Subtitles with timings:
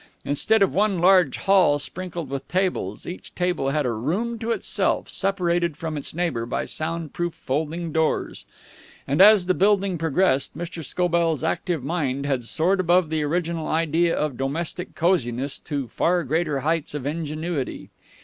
[0.25, 5.07] Instead of one large hall sprinkled with tables, each table had a room to itself,
[5.07, 8.47] separated from its neighbor by sound proof folding doors.
[9.07, 10.83] And as the building progressed, Mr.
[10.83, 16.61] Scobell's active mind had soared above the original idea of domestic coziness to far greater
[16.61, 17.91] heights of ingenuity.